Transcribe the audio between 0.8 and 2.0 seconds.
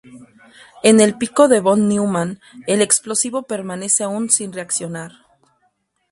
En el pico de von